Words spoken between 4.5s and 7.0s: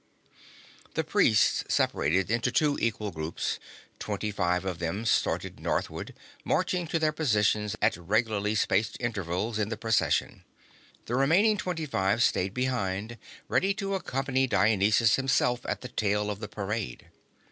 of them started northward, marching to